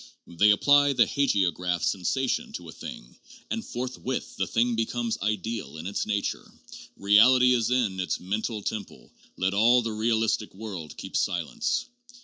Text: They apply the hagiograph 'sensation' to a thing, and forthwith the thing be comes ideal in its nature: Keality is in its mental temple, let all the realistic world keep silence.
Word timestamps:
They 0.25 0.49
apply 0.49 0.93
the 0.93 1.05
hagiograph 1.05 1.83
'sensation' 1.83 2.53
to 2.53 2.67
a 2.67 2.71
thing, 2.71 3.17
and 3.51 3.63
forthwith 3.63 4.35
the 4.35 4.47
thing 4.47 4.73
be 4.75 4.87
comes 4.87 5.19
ideal 5.21 5.77
in 5.77 5.85
its 5.85 6.07
nature: 6.07 6.51
Keality 6.99 7.51
is 7.53 7.69
in 7.69 7.99
its 7.99 8.19
mental 8.19 8.63
temple, 8.63 9.11
let 9.37 9.53
all 9.53 9.83
the 9.83 9.93
realistic 9.93 10.55
world 10.55 10.97
keep 10.97 11.15
silence. 11.15 11.85